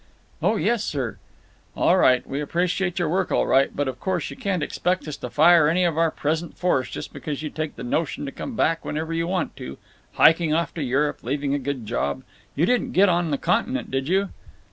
[0.41, 1.19] "Oh yes, sir."
[1.77, 2.25] "All right.
[2.25, 5.29] We appreciate your work all right, but of course you can 't expect us to
[5.29, 8.83] fire any of our present force just because you take the notion to come back
[8.83, 9.77] whenever you want to….
[10.13, 12.23] Hiking off to Europe, leaving a good job!…
[12.55, 14.29] You didn't get on the Continent, did you?"